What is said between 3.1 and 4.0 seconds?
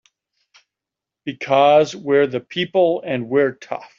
we're tough!